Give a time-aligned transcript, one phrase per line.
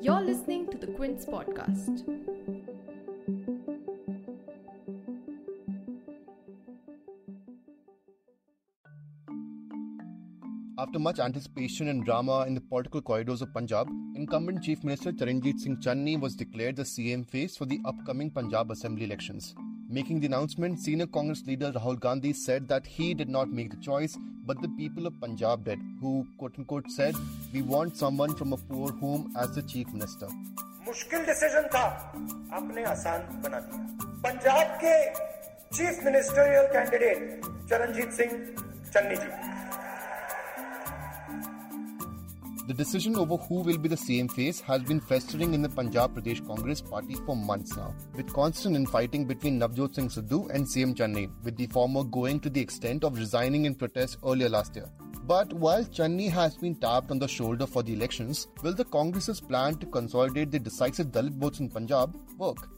[0.00, 2.02] You're listening to the Quint podcast.
[10.78, 15.60] After much anticipation and drama in the political corridors of Punjab, incumbent Chief Minister Charanjit
[15.60, 19.54] Singh Channi was declared the CM face for the upcoming Punjab Assembly elections.
[19.88, 23.76] Making the announcement, senior Congress leader Rahul Gandhi said that he did not make the
[23.76, 27.14] choice, but the people of Punjab did, who, quote unquote, said,
[27.52, 30.28] We want someone from a poor home as the chief minister.
[30.86, 31.82] मुश्किल decision था
[32.58, 34.94] आपने आसान बना दिया पंजाब के
[35.76, 38.32] chief ministerial candidate Charanjit Singh
[38.94, 39.30] Channi ji
[42.66, 46.14] The decision over who will be the CM face has been festering in the Punjab
[46.18, 50.94] Pradesh Congress party for months now, with constant infighting between Navjot Singh Sidhu and CM
[51.00, 54.86] Chandrain, with the former going to the extent of resigning in protest earlier last year.
[55.24, 59.40] But while Channi has been tapped on the shoulder for the elections, will the Congress's
[59.40, 62.68] plan to consolidate the decisive Dalit votes in Punjab work?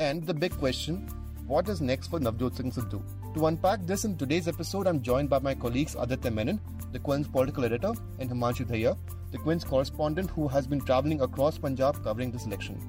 [0.00, 1.08] And the big question
[1.46, 3.02] what is next for Navjot Singh Sidhu?
[3.34, 6.60] To unpack this in today's episode, I'm joined by my colleagues Aditya Menon,
[6.92, 8.96] the Quint's political editor, and Himanshi Dahiya,
[9.32, 12.80] the Quint's correspondent who has been traveling across Punjab covering this election.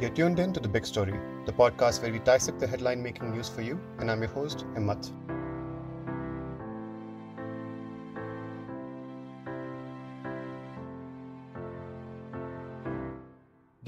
[0.00, 3.32] You're tuned in to The Big Story, the podcast where we dissect the headline making
[3.32, 5.10] news for you, and I'm your host, Himmat.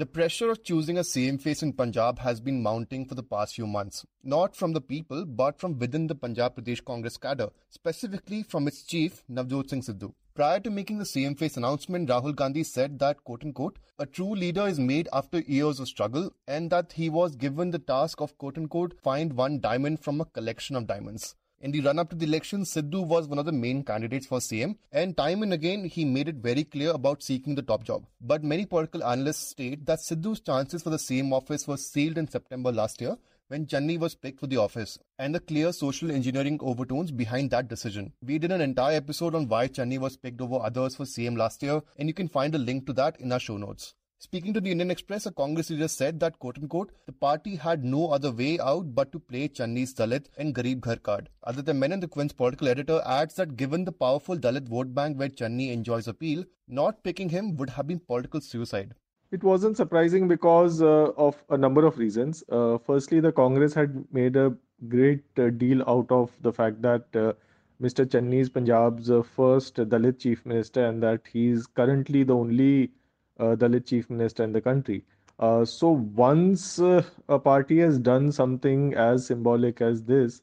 [0.01, 3.53] The pressure of choosing a CM face in Punjab has been mounting for the past
[3.53, 8.41] few months, not from the people, but from within the Punjab Pradesh Congress cadre, specifically
[8.41, 10.11] from its chief, Navjot Singh Sidhu.
[10.33, 14.33] Prior to making the CM face announcement, Rahul Gandhi said that, quote unquote, a true
[14.33, 18.35] leader is made after years of struggle and that he was given the task of,
[18.39, 21.35] quote unquote, find one diamond from a collection of diamonds.
[21.63, 24.39] In the run up to the election, Sidhu was one of the main candidates for
[24.39, 28.03] CM, and time and again he made it very clear about seeking the top job.
[28.19, 32.27] But many political analysts state that Sidhu's chances for the CM office were sealed in
[32.27, 33.15] September last year
[33.49, 37.67] when Channi was picked for the office, and the clear social engineering overtones behind that
[37.67, 38.11] decision.
[38.25, 41.61] We did an entire episode on why Channi was picked over others for CM last
[41.61, 43.93] year, and you can find a link to that in our show notes.
[44.23, 47.83] Speaking to the Indian Express, a Congress leader said that, quote unquote, the party had
[47.83, 51.27] no other way out but to play Channi's Dalit and Garib Ghar card.
[51.43, 55.27] Aditya Menon, the Quint's political editor, adds that given the powerful Dalit vote bank where
[55.27, 58.93] Channi enjoys appeal, not picking him would have been political suicide.
[59.31, 62.43] It wasn't surprising because uh, of a number of reasons.
[62.47, 64.55] Uh, firstly, the Congress had made a
[64.87, 67.33] great uh, deal out of the fact that uh,
[67.81, 68.05] Mr.
[68.05, 72.91] Channi is Punjab's uh, first Dalit chief minister and that he's currently the only
[73.39, 75.03] uh, Dalit chief minister in the country.
[75.39, 80.41] Uh, so once uh, a party has done something as symbolic as this,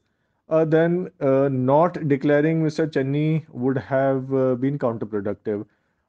[0.49, 2.87] uh, then uh, not declaring Mr.
[2.87, 5.65] Channi would have uh, been counterproductive.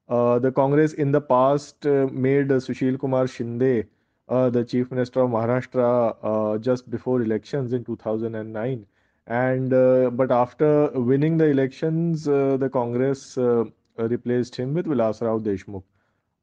[0.08, 3.86] The Congress in the past made Sushil Kumar Shinde
[4.28, 8.86] the chief minister of Maharashtra just before elections in 2009.
[9.30, 13.64] And uh, but after winning the elections, uh, the Congress uh,
[13.96, 15.84] replaced him with Vilas Rao Deshmukh.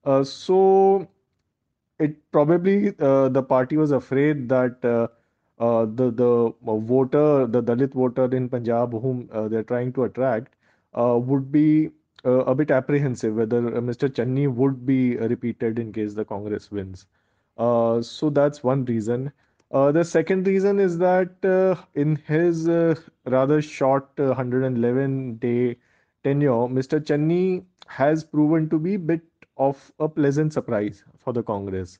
[0.03, 1.07] Uh, so
[1.99, 5.07] it probably uh, the party was afraid that uh,
[5.59, 10.55] uh, the the voter, the Dalit voter in Punjab, whom uh, they're trying to attract,
[10.97, 11.89] uh, would be
[12.25, 14.07] uh, a bit apprehensive whether uh, Mr.
[14.07, 17.05] Channi would be repeated in case the Congress wins.
[17.57, 19.31] Uh, so that's one reason.
[19.71, 25.77] Uh, the second reason is that uh, in his uh, rather short uh, 111 day
[26.23, 26.99] tenure, Mr.
[26.99, 29.21] Channi has proven to be a bit
[29.57, 31.99] of a pleasant surprise for the Congress.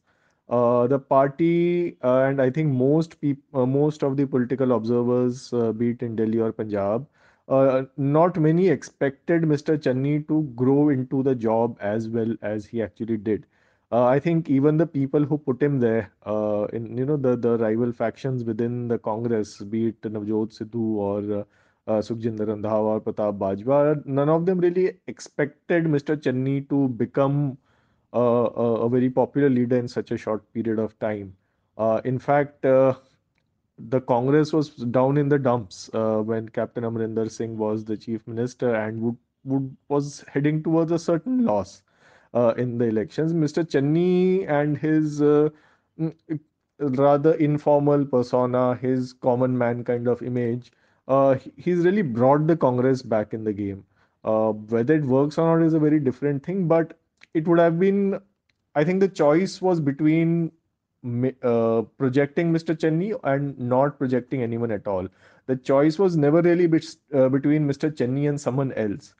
[0.49, 5.51] Uh, the party uh, and I think most peop- uh, most of the political observers,
[5.53, 7.05] uh, be it in Delhi or Punjab,
[7.49, 9.77] uh, not many expected Mr.
[9.77, 13.45] Channi to grow into the job as well as he actually did.
[13.91, 16.11] Uh, I think even the people who put him there,
[16.73, 21.45] in you know the the rival factions within the Congress, be it Navjot Sidhu or
[21.87, 26.15] uh, Sukhjinder Randhawa or Pratap Bajwa, none of them really expected Mr.
[26.15, 27.57] Channi to become
[28.13, 31.35] uh, a, a very popular leader in such a short period of time.
[31.77, 32.93] Uh, in fact, uh,
[33.77, 38.27] the Congress was down in the dumps uh, when Captain Amarinder Singh was the chief
[38.27, 41.83] minister and would, would was heading towards a certain loss
[42.33, 43.33] uh, in the elections.
[43.33, 43.63] Mr.
[43.63, 46.39] Channi and his mm,
[46.79, 50.71] rather informal persona, his common man kind of image,
[51.55, 53.85] he's really brought the Congress back in the game.
[54.23, 56.97] Uh, whether it works or not is a very different thing, but
[57.33, 58.19] it would have been,
[58.75, 60.51] I think the choice was between
[61.43, 62.75] uh, projecting Mr.
[62.75, 65.07] Channi and not projecting anyone at all.
[65.45, 67.89] The choice was never really uh, between Mr.
[67.89, 69.13] Channi and someone else.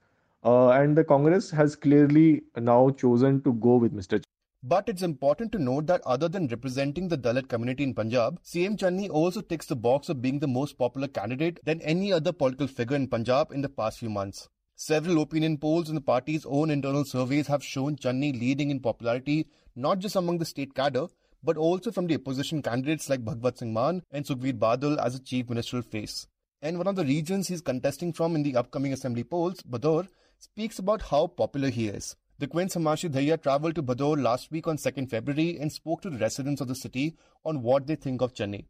[0.44, 4.22] Uh, and the Congress has clearly now chosen to go with Mr.
[4.63, 8.75] But it's important to note that other than representing the Dalit community in Punjab, CM
[8.75, 12.65] Channi also ticks the box of being the most popular candidate than any other political
[12.65, 14.50] figure in Punjab in the past few months.
[14.75, 19.48] Several opinion polls and the party's own internal surveys have shown Channi leading in popularity
[19.75, 21.07] not just among the state cadre,
[21.44, 25.24] but also from the opposition candidates like Bhagwant Singh Mann and Sukhbir Badal as a
[25.24, 26.27] chief ministerial face.
[26.63, 30.07] And one of the regions he's contesting from in the upcoming assembly polls, Bhadaur,
[30.39, 32.15] speaks about how popular he is.
[32.39, 36.10] The Quint Himanshi Dahiya travelled to Bhadaur last week on 2nd February and spoke to
[36.12, 38.66] the residents of the city on what they think of Channi.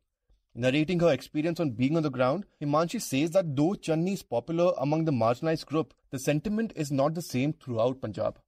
[0.56, 4.72] Narrating her experience on being on the ground, Himanshi says that though Channi is popular
[4.78, 8.40] among the marginalized group, the sentiment is not the same throughout Punjab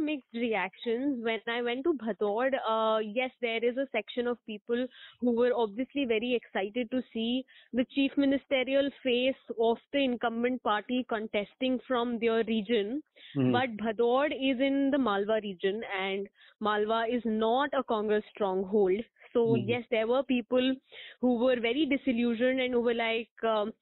[0.00, 2.50] mixed reactions when I went to Bhadaur.
[2.68, 4.86] Uh, yes, there is a section of people
[5.20, 11.04] who were obviously very excited to see the chief ministerial face of the incumbent party
[11.08, 13.02] contesting from their region.
[13.36, 13.52] Mm-hmm.
[13.52, 16.26] But Bhadaur is in the Malwa region, and
[16.60, 19.02] Malwa is not a Congress stronghold.
[19.32, 19.68] So mm-hmm.
[19.68, 20.74] yes, there were people
[21.20, 23.28] who were very disillusioned and who were like.
[23.46, 23.72] Um,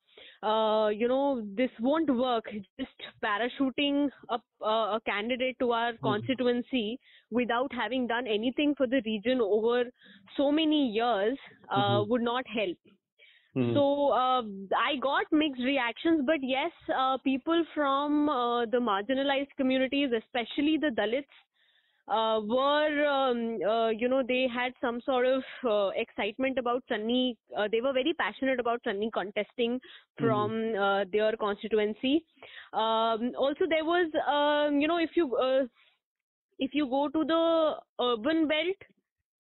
[0.43, 2.45] uh, you know, this won't work.
[2.79, 2.91] Just
[3.25, 6.07] parachuting a, a candidate to our mm-hmm.
[6.07, 6.99] constituency
[7.31, 9.85] without having done anything for the region over
[10.37, 11.37] so many years
[11.71, 12.11] uh, mm-hmm.
[12.11, 12.77] would not help.
[13.57, 13.75] Mm-hmm.
[13.75, 14.43] So uh,
[14.77, 20.91] I got mixed reactions, but yes, uh, people from uh, the marginalized communities, especially the
[20.97, 21.25] Dalits,
[22.11, 27.37] uh, were, um, uh, you know, they had some sort of uh, excitement about Channi.
[27.57, 29.81] Uh, they were very passionate about Channi contesting
[30.19, 31.11] from mm-hmm.
[31.11, 32.25] their constituency.
[32.73, 35.65] Um, also, there was, um, you know, if you uh,
[36.59, 38.77] if you go to the urban belt,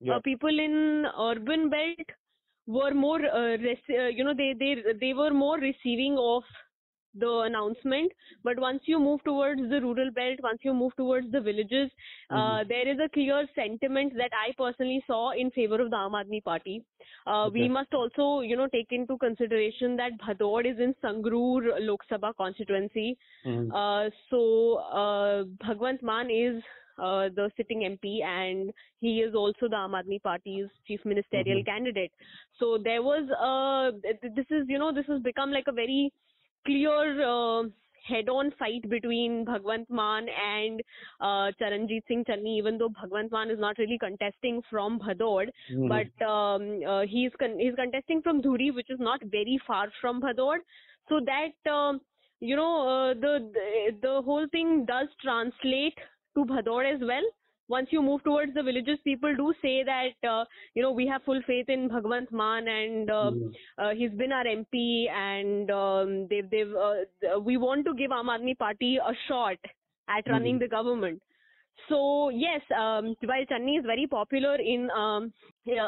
[0.00, 0.18] yeah.
[0.22, 2.06] people in urban belt
[2.66, 6.42] were more, res- you know, they they they were more receiving of
[7.14, 8.12] the announcement
[8.44, 11.90] but once you move towards the rural belt once you move towards the villages
[12.30, 12.60] uh, mm-hmm.
[12.60, 16.18] uh, there is a clear sentiment that i personally saw in favor of the aam
[16.20, 16.82] aadmi party
[17.26, 17.60] uh, okay.
[17.60, 22.34] we must also you know take into consideration that bhadaur is in sangrur lok sabha
[22.42, 23.08] constituency
[23.46, 23.70] mm-hmm.
[23.72, 24.42] uh, so
[25.02, 26.62] uh, bhagwant mann is
[26.98, 31.70] uh, the sitting MP, and he is also the Aam Aadmi Party's chief ministerial mm-hmm.
[31.70, 32.12] candidate.
[32.58, 36.12] So there was, uh, this is, you know, this has become like a very
[36.66, 37.64] clear uh,
[38.08, 40.80] head-on fight between Bhagwant Mann and
[41.20, 45.88] uh, Charanjit Singh Channi, even though Bhagwant Mann is not really contesting from Bhadaur, mm.
[45.88, 50.20] but um, uh, he's con- he's contesting from Dhuri, which is not very far from
[50.20, 50.56] Bhadaur.
[51.08, 51.98] So that uh,
[52.40, 55.98] you know uh, the, the the whole thing does translate
[56.34, 57.22] to Bhadaur as well
[57.68, 60.44] once you move towards the villages, people do say that uh,
[60.74, 63.52] you know we have full faith in Bhagwant Mann and uh, mm.
[63.78, 68.26] uh, he's been our MP and um, they've they've uh, we want to give Aam
[68.26, 69.58] Aadmi Party a shot
[70.08, 70.32] at hmm.
[70.32, 70.60] running mm.
[70.60, 71.20] the government.
[71.88, 75.32] So yes, um, while Channi is very popular in um,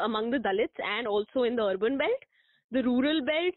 [0.03, 2.23] among the Dalits and also in the urban belt,
[2.71, 3.55] the rural belt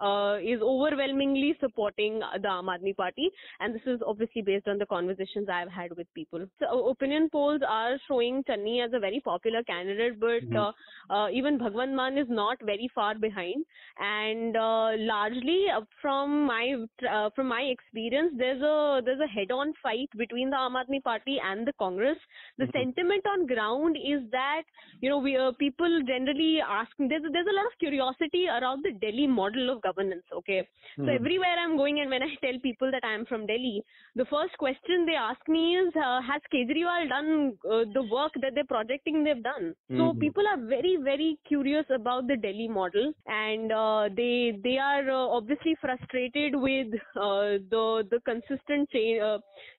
[0.00, 3.30] uh, is overwhelmingly supporting the Aam Aadmi Party,
[3.60, 6.46] and this is obviously based on the conversations I've had with people.
[6.58, 10.56] So, opinion polls are showing Channi as a very popular candidate, but mm-hmm.
[10.56, 10.72] uh,
[11.14, 13.64] uh, even Bhagwant Mann is not very far behind.
[13.98, 16.74] And uh, largely, uh, from my
[17.10, 21.38] uh, from my experience, there's a there's a head-on fight between the Aam Aadmi Party
[21.44, 22.18] and the Congress.
[22.58, 22.78] The mm-hmm.
[22.78, 24.62] sentiment on ground is that
[25.00, 26.90] you know we people generally ask.
[26.98, 30.24] There's there's a lot of curiosity around the Delhi model of governance.
[30.40, 31.04] Okay, mm-hmm.
[31.04, 31.16] so hmm.
[31.20, 33.82] everywhere I'm going and when I tell people that I'm from Delhi,
[34.16, 37.30] the first question they ask me is, uh, has Kejriwal done
[37.70, 39.74] uh, the work that they're projecting they've done?
[39.90, 39.98] Mm-hmm.
[39.98, 45.08] So people are very very curious about the Delhi model, and uh, they they are
[45.10, 49.38] uh, obviously frustrated with uh, the the consistent change uh,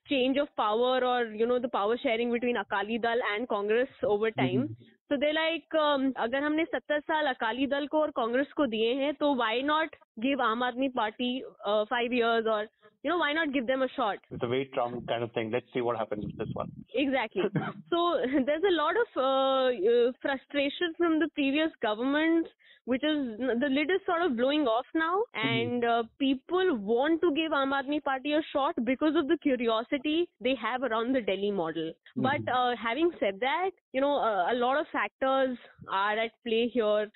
[0.09, 4.31] change of power or you know the power sharing between Akali Dal and Congress over
[4.31, 4.69] time.
[4.69, 4.94] Mm-hmm.
[5.09, 5.75] तो they like
[6.17, 9.95] अगर हमने सत्तर साल अकाली दल को और कांग्रेस को दिए हैं तो why not
[10.21, 12.65] give Aam Aadmi Party uh, five years or,
[13.03, 14.17] you know, why not give them a shot?
[14.31, 15.51] It's a wait Trump kind of thing.
[15.51, 16.71] Let's see what happens with this one.
[16.93, 17.43] Exactly.
[17.91, 22.49] so there's a lot of uh, uh frustration from the previous governments,
[22.85, 25.17] which is the lid is sort of blowing off now.
[25.37, 25.47] Mm-hmm.
[25.47, 30.27] And uh, people want to give Aam Aadmi Party a shot because of the curiosity
[30.41, 31.91] they have around the Delhi model.
[32.17, 32.21] Mm-hmm.
[32.21, 35.57] But uh, having said that, you know, uh, a lot of factors
[35.91, 37.07] are at play here.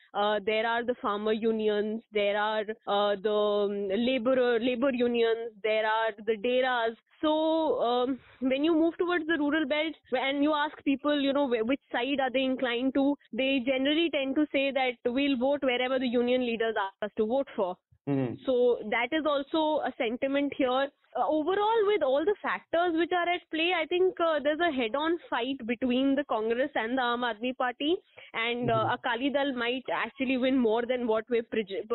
[0.46, 2.02] there are the farmer unions.
[2.14, 6.98] There are uh, the um, labor labor unions, there are the deras.
[7.22, 11.48] So um, when you move towards the rural belt and you ask people, you know,
[11.72, 16.00] which side are they inclined to, they generally tend to say that we'll vote wherever
[16.00, 17.76] the union leaders ask us to vote for.
[18.08, 18.36] Mm-hmm.
[18.46, 20.88] So that is also a sentiment here.
[21.18, 24.72] Uh, overall, with all the factors which are at play, I think uh, there's a
[24.72, 27.96] head-on fight between the Congress and the Aam Aadmi Party,
[28.34, 28.94] and uh, Mhm.
[28.96, 31.48] Akali Dal might actually win more than what we're,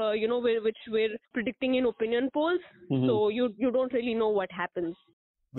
[0.06, 2.60] uh, you know, we're, which we're predicting in opinion polls.
[2.90, 3.06] Mhm.
[3.06, 4.96] So you you don't really know what happens.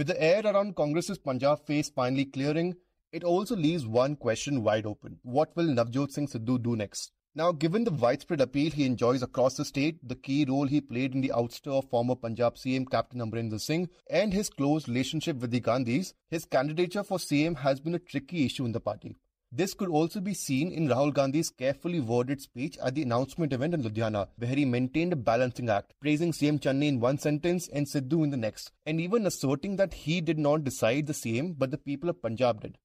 [0.02, 2.76] With the air around Congress's Punjab face finally clearing,
[3.14, 5.20] it also leaves one question wide open.
[5.24, 7.14] What will Navjot Singh Sidhu do next?
[7.38, 11.14] Now, given the widespread appeal he enjoys across the state, the key role he played
[11.14, 15.52] in the ouster of former Punjab CM Captain Amarinder Singh, and his close relationship with
[15.52, 19.18] the Gandhis, his candidature for CM has been a tricky issue in the party.
[19.52, 23.74] This could also be seen in Rahul Gandhi's carefully worded speech at the announcement event
[23.74, 27.86] in Ludhiana, where he maintained a balancing act, praising CM Channi in one sentence and
[27.86, 31.70] Sidhu in the next, and even asserting that he did not decide the CM but
[31.70, 32.78] the people of Punjab did.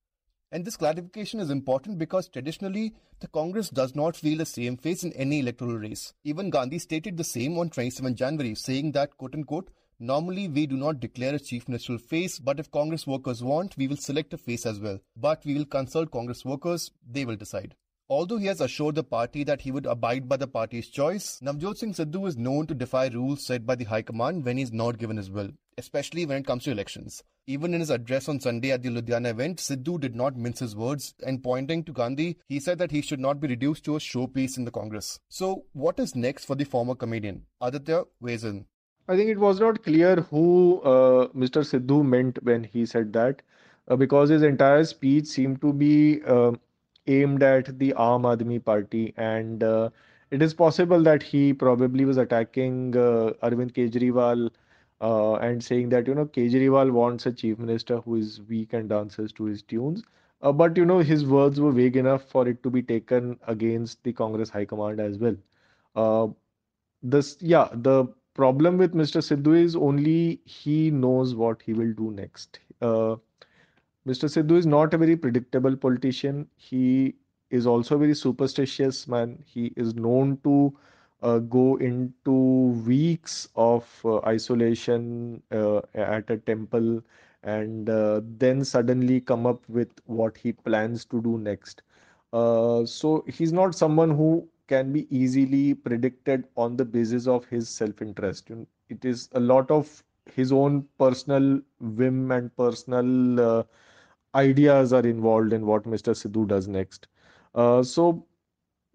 [0.53, 5.05] And this clarification is important because traditionally, the Congress does not feel a CM face
[5.05, 6.13] in any electoral race.
[6.25, 10.77] Even Gandhi stated the same on 27 January, saying that, quote unquote, normally we do
[10.77, 14.39] not declare a chief ministerial face, but if Congress workers want, we will select a
[14.39, 14.99] face as well.
[15.17, 17.77] But we will consult Congress workers, they will decide.
[18.11, 21.79] Although he has assured the party that he would abide by the party's choice, Navjot
[21.79, 24.73] Singh Sidhu is known to defy rules set by the High Command when he is
[24.73, 27.23] not given his will, especially when it comes to elections.
[27.47, 30.75] Even in his address on Sunday at the Ludhiana event, Sidhu did not mince his
[30.75, 34.01] words, and pointing to Gandhi, he said that he should not be reduced to a
[34.01, 35.21] showpiece in the Congress.
[35.29, 37.47] So, what is next for the former comedian?
[37.61, 38.67] Aditya weighs in.
[39.07, 41.63] I think it was not clear who uh, Mr.
[41.63, 43.43] Sidhu meant when he said that,
[43.87, 46.51] uh, because his entire speech seemed to be uh,
[47.11, 49.91] aimed at the Aam Aadmi Party, and uh,
[50.31, 54.51] it is possible that he probably was attacking uh, Arvind Kejriwal
[55.01, 58.89] uh, and saying that you know Kejriwal wants a chief minister who is weak and
[58.89, 60.03] dances to his tunes.
[60.43, 64.03] Uh, but you know his words were vague enough for it to be taken against
[64.05, 65.37] the Congress High Command as well.
[65.97, 66.29] Uh,
[67.03, 69.21] this yeah the problem with Mr.
[69.21, 72.61] Sidhu is only he knows what he will do next.
[72.81, 73.17] Uh,
[74.07, 74.27] Mr.
[74.29, 76.49] Sidhu is not a very predictable politician.
[76.57, 77.15] He
[77.51, 79.43] is also a very superstitious man.
[79.47, 80.77] He is known to
[81.23, 82.33] uh, go into
[82.87, 87.03] weeks of uh, isolation uh, at a temple
[87.43, 91.83] and uh, then suddenly come up with what he plans to do next.
[92.33, 97.69] Uh, so he's not someone who can be easily predicted on the basis of his
[97.69, 98.51] self-interest.
[98.89, 103.63] It is a lot of his own personal whim and personal uh,
[104.35, 106.13] ideas are involved in what Mr.
[106.13, 107.09] Sidhu does next.
[107.55, 108.27] Uh, so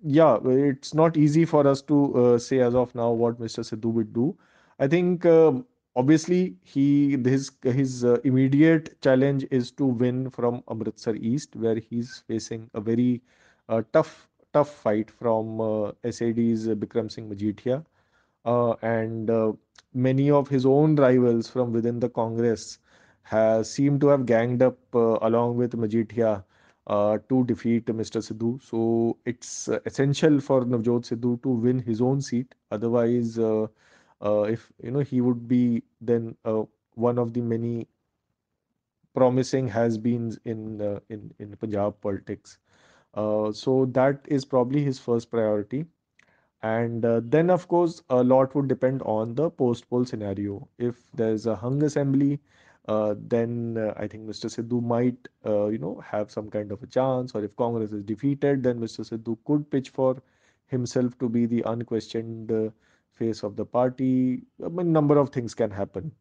[0.04, 3.62] yeah, it's not easy for us to uh, say as of now what Mr.
[3.64, 4.38] Sidhu would do.
[4.80, 5.66] I think um
[5.96, 12.20] obviously he his his uh, immediate challenge is to win from Amritsar East, where he's
[12.28, 13.22] facing a very
[13.70, 17.84] uh, tough tough fight from uh, SAD's Bikram Singh Majithia,
[18.46, 19.30] uh, and
[19.94, 22.80] many of his own rivals from within the Congress
[23.26, 26.44] has seemed to have ganged up uh, along with Majithia
[26.88, 28.20] uh, to defeat Mr.
[28.22, 28.62] Sidhu.
[28.62, 32.56] So it's uh, essential for Navjot Sidhu to win his own seat.
[32.72, 33.68] Otherwise, uh,
[34.24, 36.64] uh, if you know, he would be then uh,
[36.96, 37.88] one of the many
[39.16, 42.60] promising has-beens in uh, in in Punjab politics.
[43.16, 45.86] Uh, so that is probably his first priority.
[46.64, 50.68] And uh, then, of course, a lot would depend on the post-poll scenario.
[50.80, 52.40] If there's a hung assembly,
[52.88, 54.46] uh, then uh, I think Mr.
[54.46, 57.34] Sidhu might, uh, you know, have some kind of a chance.
[57.34, 59.02] Or if Congress is defeated, then Mr.
[59.10, 60.22] Sidhu could pitch for
[60.68, 62.70] himself to be the unquestioned uh,
[63.14, 64.44] face of the party.
[64.64, 66.12] I mean, number of things can happen.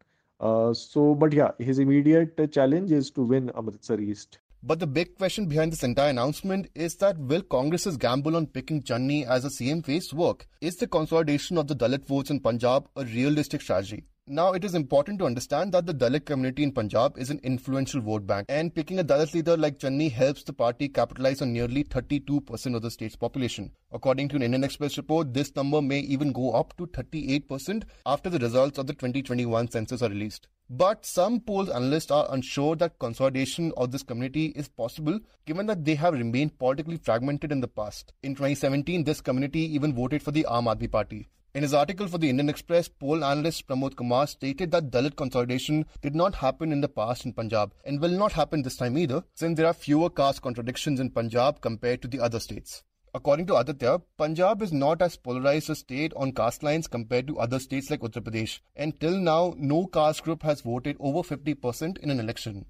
[0.41, 4.39] Uh, so, but yeah, his immediate challenge is to win Amritsar East.
[4.63, 8.83] But the big question behind this entire announcement is that will Congress's gamble on picking
[8.83, 10.47] Channi as a CM face work?
[10.63, 14.05] Is the consolidation of the Dalit votes in Punjab a realistic strategy?
[14.27, 18.01] Now, it is important to understand that the Dalit community in Punjab is an influential
[18.01, 21.85] vote bank, and picking a Dalit leader like Channi helps the party capitalize on nearly
[21.85, 23.71] 32% of the state's population.
[23.93, 28.31] According to an Indian Express report, this number may even go up to 38% after
[28.31, 30.49] the results of the 2021 census are released.
[30.71, 35.85] But some polls analysts are unsure that consolidation of this community is possible given that
[35.85, 38.15] they have remained politically fragmented in the past.
[38.23, 41.29] In 2017, this community even voted for the Aam Aadmi Party.
[41.55, 45.87] In his article for the Indian Express, poll analyst Pramod Kumar stated that Dalit consolidation
[46.03, 49.23] did not happen in the past in Punjab and will not happen this time either,
[49.37, 52.83] since there are fewer caste contradictions in Punjab compared to the other states.
[53.15, 57.39] According to Aditya, Punjab is not as polarized a state on caste lines compared to
[57.39, 58.59] other states like Uttar Pradesh.
[58.75, 62.67] And till now, no caste group has voted over 50% in an election.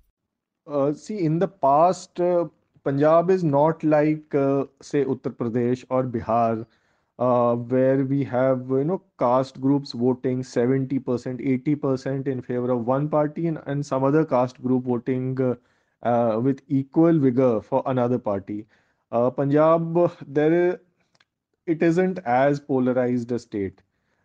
[0.70, 2.48] Uh, see, in the past, uh,
[2.84, 6.66] Punjab is not like, uh, say, Uttar Pradesh or Bihar,
[7.18, 13.08] uh, where we have, you know, caste groups voting 70%, 80% in favor of one
[13.08, 15.54] party and, and some other caste group voting uh,
[16.06, 18.66] uh, with equal vigor for another party.
[19.12, 20.80] Uh, Punjab, there,
[21.66, 23.80] it isn't as polarized a state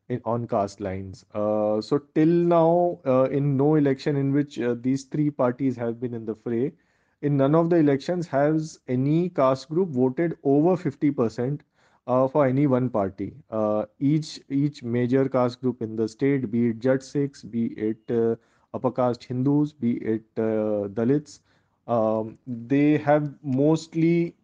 [0.10, 1.24] in on caste lines.
[1.36, 6.16] Uh, so till now, uh, in no election in which these three parties have been
[6.16, 6.74] in the fray,
[7.22, 11.60] in none of the elections has any caste group voted over 50%
[12.10, 13.34] uh, for any one party.
[13.52, 18.16] Uh, each each major caste group in the state, be it Jat Sikhs, be it
[18.20, 18.36] uh,
[18.74, 21.40] upper caste Hindus, be it uh, Dalits,
[21.88, 24.36] um, they have mostly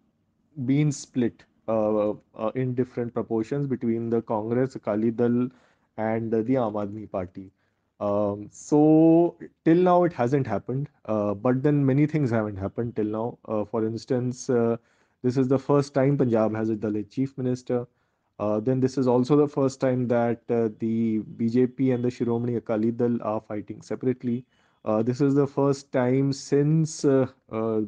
[0.66, 5.50] been split uh, uh, in different proportions between the Congress, Akali Dal,
[5.98, 7.52] and the Aam Party.
[8.00, 13.66] Um, so till now it hasn't happened, but then many things haven't happened till now.
[13.72, 14.50] For instance,
[15.26, 17.88] this is the first time Punjab has a Dalit chief minister.
[18.38, 22.58] Uh, then this is also the first time that uh, the BJP and the Shiromani
[22.58, 24.46] Akali Dal are fighting separately.
[24.84, 27.82] Uh, this is the first time since uh, uh,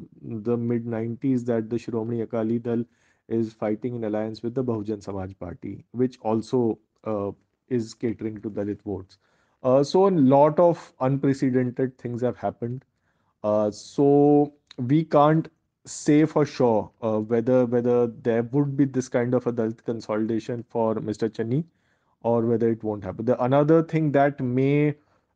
[0.46, 2.84] the mid 90s that the Shiromani Akali Dal
[3.28, 7.32] is fighting in alliance with the Bahujan Samaj Party, which also uh,
[7.68, 9.20] is catering to Dalit votes.
[9.84, 12.84] So a lot of unprecedented things have happened.
[13.44, 15.50] So we can't
[15.88, 20.64] say for sure uh, whether whether there would be this kind of a Dalit consolidation
[20.70, 21.30] for Mr.
[21.30, 21.64] Channi
[22.22, 23.26] or whether it won't happen.
[23.26, 24.96] The another thing that may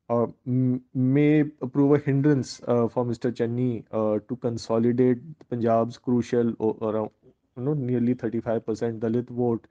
[0.09, 3.31] uh, may prove a hindrance uh, for Mr.
[3.31, 7.11] Channi uh, to consolidate Punjab's crucial o- around
[7.57, 9.67] you know nearly 35% Dalit vote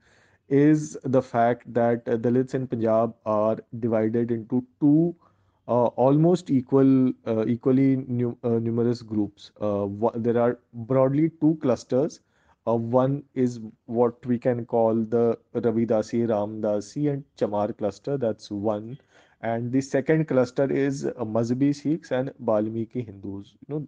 [0.49, 5.30] is the fact that uh, Dalits in Punjab are divided into two uh,
[5.73, 9.51] almost equal, uh, equally nu- uh, numerous groups.
[9.61, 12.21] Uh, wha- there are broadly two clusters.
[12.67, 18.17] Uh, one is what we can call the Ravidasi, Ramdasi, and Chamar cluster.
[18.17, 18.97] That's one.
[19.41, 23.55] And the second cluster is uh, Mazhabi Sikhs and Balmiki Hindus.
[23.67, 23.87] You know,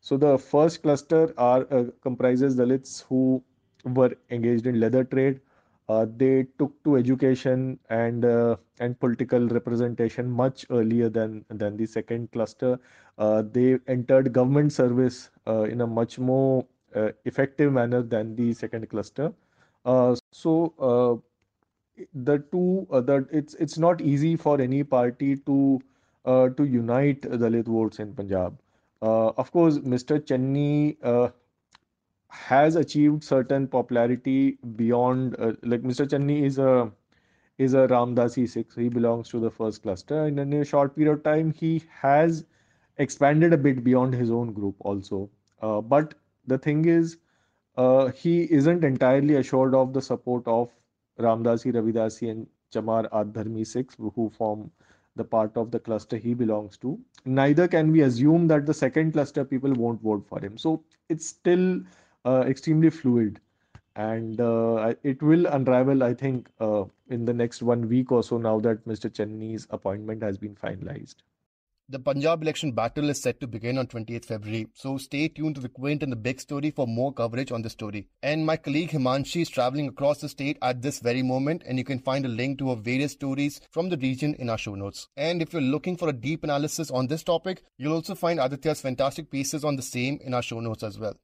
[0.00, 3.42] so the first cluster are uh, comprises Dalits who
[3.84, 5.40] were engaged in leather trade
[5.88, 11.86] uh, they took to education and uh, and political representation much earlier than than the
[11.86, 12.78] second cluster.
[13.18, 16.64] Uh, they entered government service uh, in a much more
[16.96, 19.32] uh, effective manner than the second cluster.
[19.84, 21.22] Uh, so
[22.14, 25.80] the two that it's it's not easy for any party to
[26.24, 28.58] to unite Dalit votes in Punjab.
[29.02, 30.18] Of course, Mr.
[30.18, 31.28] Channi uh,
[32.34, 36.06] has achieved certain popularity beyond uh, like Mr.
[36.06, 36.90] Channi is a
[37.58, 38.74] is a Ramdasi Sikh.
[38.74, 40.24] He belongs to the first cluster.
[40.24, 42.44] And in a short period of time, he has
[42.98, 45.30] expanded a bit beyond his own group also.
[45.62, 46.14] Uh, but
[46.46, 47.18] the thing is,
[47.76, 50.70] uh, he isn't entirely assured of the support of
[51.20, 54.70] Ramdasi, Ravidasi, and Chamar Adharmi Sikhs who form
[55.16, 56.98] the part of the cluster he belongs to.
[57.24, 60.58] Neither can we assume that the second cluster people won't vote for him.
[60.58, 61.80] So it's still
[62.26, 63.40] extremely fluid
[63.96, 68.38] and uh, it will unravel i think uh, in the next one week or so
[68.38, 71.16] now that mr channi's appointment has been finalized
[71.90, 75.60] The Punjab election battle is set to begin on 28th February, so stay tuned to
[75.60, 78.08] the Quint and the Big Story for more coverage on the story.
[78.22, 81.84] And my colleague Himanshi is traveling across the state at this very moment, and you
[81.84, 85.08] can find a link to her various stories from the region in our show notes.
[85.18, 88.80] And if you're looking for a deep analysis on this topic, you'll also find Aditya's
[88.80, 91.18] fantastic pieces on the same in our show notes as well.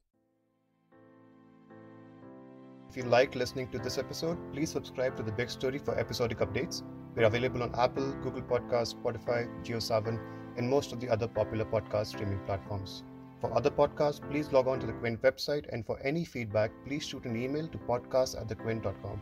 [2.91, 6.39] If you liked listening to this episode, please subscribe to The Big Story for episodic
[6.39, 6.83] updates.
[7.15, 10.19] We're available on Apple, Google Podcasts, Spotify, JioSaavn,
[10.57, 13.05] and most of the other popular podcast streaming platforms.
[13.39, 17.05] For other podcasts, please log on to the Quint website, and for any feedback, please
[17.05, 19.21] shoot an email to podcast at thequint.com.